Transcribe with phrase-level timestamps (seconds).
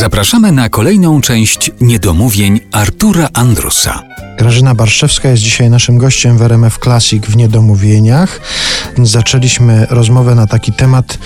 [0.00, 4.02] Zapraszamy na kolejną część niedomówień Artura Andrusa.
[4.38, 8.40] Grażyna Barszewska jest dzisiaj naszym gościem w RMF Classic w Niedomówieniach.
[9.02, 11.18] Zaczęliśmy rozmowę na taki temat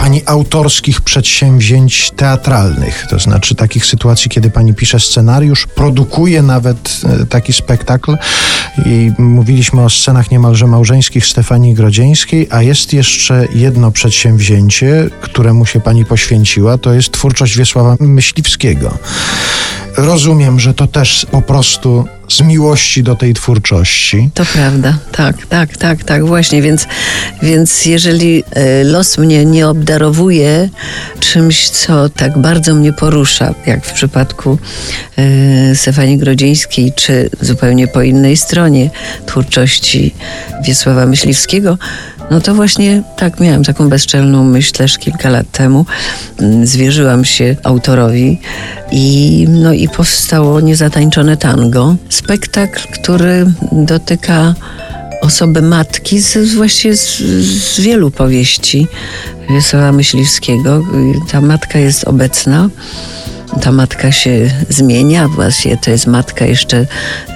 [0.00, 7.26] pani autorskich przedsięwzięć teatralnych, to znaczy takich sytuacji, kiedy pani pisze scenariusz, produkuje nawet e,
[7.26, 8.16] taki spektakl
[8.86, 15.80] i mówiliśmy o scenach niemalże małżeńskich Stefanii Grodzieńskiej, a jest jeszcze jedno przedsięwzięcie, któremu się
[15.80, 18.98] pani poświęciła, to jest twórczość Wiesława Myśliwskiego.
[19.96, 24.30] Rozumiem, że to też po prostu z miłości do tej twórczości.
[24.34, 26.86] To prawda, tak, tak, tak, tak, właśnie, więc,
[27.42, 30.68] więc jeżeli e, los mnie nie obdarowuje
[31.20, 34.58] czymś, co tak bardzo mnie porusza, jak w przypadku
[35.16, 38.90] e, Stefanii Grodzieńskiej, czy zupełnie po innej stronie
[39.26, 40.14] twórczości
[40.64, 41.78] Wiesława Myśliwskiego,
[42.30, 45.86] no to właśnie tak miałam taką bezczelną myśl też kilka lat temu.
[46.38, 48.38] Mm, zwierzyłam się autorowi
[48.92, 51.96] i, no i powstało Niezatańczone Tango.
[52.08, 54.54] Spektakl, który dotyka
[55.20, 57.18] osoby matki z, właściwie z,
[57.74, 58.86] z wielu powieści
[59.50, 60.84] Wiesława Myśliwskiego.
[61.30, 62.68] Ta matka jest obecna
[63.62, 66.86] ta matka się zmienia, właśnie to jest matka jeszcze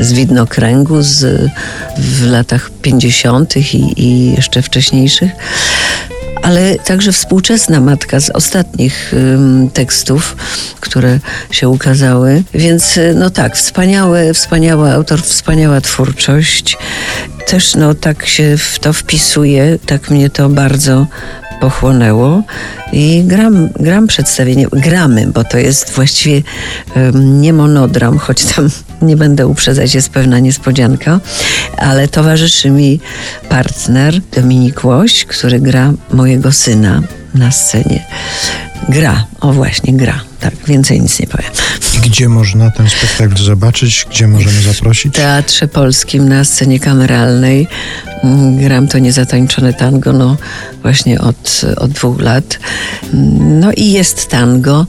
[0.00, 1.50] z widnokręgu z,
[1.98, 3.56] w latach 50.
[3.56, 5.32] I, i jeszcze wcześniejszych
[6.44, 9.14] ale także współczesna matka z ostatnich
[9.72, 10.36] tekstów,
[10.80, 11.18] które
[11.50, 12.42] się ukazały.
[12.54, 16.78] Więc no tak, wspaniały, wspaniały autor, wspaniała twórczość.
[17.46, 21.06] Też no tak się w to wpisuje, tak mnie to bardzo
[21.64, 22.42] pochłonęło
[22.92, 26.42] i gram, gram przedstawienie, gramy, bo to jest właściwie
[26.96, 28.68] um, nie monodram, choć tam
[29.08, 31.20] nie będę uprzedzać, jest pewna niespodzianka,
[31.76, 33.00] ale towarzyszy mi
[33.48, 37.02] partner Dominik Łoś, który gra mojego syna
[37.34, 38.04] na scenie.
[38.88, 40.20] Gra, o właśnie, gra.
[40.40, 41.50] Tak, więcej nic nie powiem.
[41.96, 44.06] I gdzie można ten spektakl zobaczyć?
[44.10, 45.12] Gdzie możemy zaprosić?
[45.12, 47.68] W Teatrze Polskim na scenie kameralnej.
[48.58, 50.36] Gram to niezatańczone tango, no
[50.82, 52.58] właśnie od, od dwóch lat.
[53.40, 54.86] No i jest tango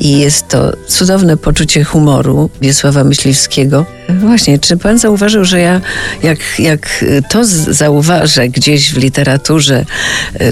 [0.00, 3.86] i jest to cudowne poczucie humoru Wiesława Myśliwskiego.
[4.08, 5.80] Właśnie, czy pan zauważył, że ja
[6.22, 9.84] jak, jak to zauważę gdzieś w literaturze,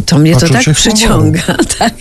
[0.06, 1.42] to mnie Poczucie to tak przyciąga,
[1.78, 1.94] tak?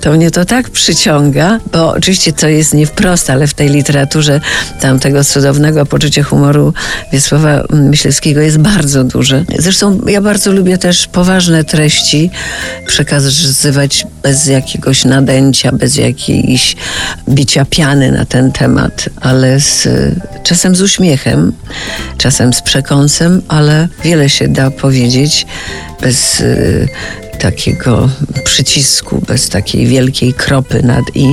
[0.00, 4.40] To mnie to tak przyciąga, bo oczywiście to jest nie wprost, ale w tej literaturze
[4.80, 6.74] tam tego cudownego poczucia humoru
[7.12, 9.44] Wiesława Myśliwskiego jest bardzo duże.
[9.62, 12.30] Zresztą ja bardzo lubię też poważne treści
[12.86, 16.76] przekazywać bez jakiegoś nadęcia, bez jakiejś
[17.28, 19.88] bicia piany na ten temat, ale z,
[20.42, 21.52] czasem z uśmiechem,
[22.18, 25.46] czasem z przekąsem, ale wiele się da powiedzieć
[26.00, 26.88] bez y,
[27.38, 28.08] takiego
[28.44, 31.26] przycisku, bez takiej wielkiej kropy nad i.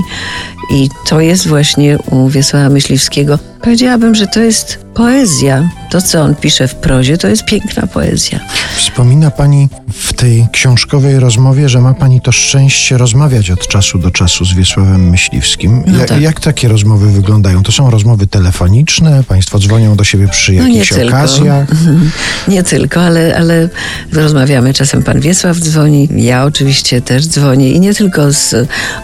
[0.73, 3.40] I to jest właśnie u Wiesława Myśliwskiego.
[3.61, 5.69] Powiedziałabym, że to jest poezja.
[5.90, 8.40] To, co on pisze w prozie, to jest piękna poezja.
[8.78, 14.12] Wspomina Pani w tej książkowej rozmowie, że ma Pani to szczęście rozmawiać od czasu do
[14.12, 15.84] czasu z Wiesławem Myśliwskim.
[15.88, 16.22] No tak.
[16.22, 17.64] Jak takie rozmowy wyglądają?
[17.64, 19.24] To są rozmowy telefoniczne?
[19.24, 21.68] Państwo dzwonią do siebie przy no jakichś no okazjach?
[22.48, 23.70] Nie tylko, ale, ale
[24.14, 24.74] rozmawiamy.
[24.74, 28.56] Czasem Pan Wiesław dzwoni, ja oczywiście też dzwonię i nie tylko z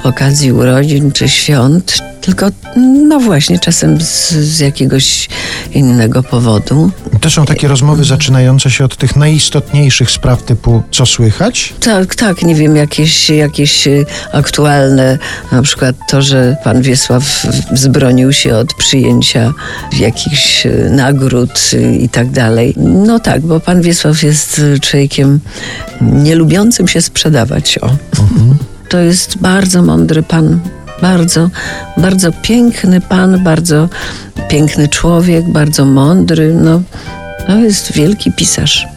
[0.03, 2.51] okazji urodzin czy świąt, tylko
[3.07, 5.29] no właśnie czasem z, z jakiegoś
[5.73, 6.91] innego powodu.
[7.21, 11.73] To są takie rozmowy zaczynające się od tych najistotniejszych spraw typu co słychać?
[11.79, 15.17] Tak, tak, nie wiem, jakieś, jakieś e, aktualne,
[15.51, 19.53] na przykład to, że pan Wiesław wzbronił się od przyjęcia
[19.99, 22.73] jakichś e, nagród i tak dalej.
[22.77, 25.39] No tak, bo pan Wiesław jest człowiekiem
[26.01, 27.77] nielubiącym się sprzedawać.
[27.77, 27.89] O.
[28.19, 28.57] Mhm.
[28.89, 30.59] To jest bardzo mądry pan,
[31.01, 31.49] bardzo,
[31.97, 33.89] bardzo piękny pan, bardzo
[34.49, 36.53] piękny człowiek, bardzo mądry.
[36.53, 36.81] No,
[37.47, 38.94] to jest wielki pisarz.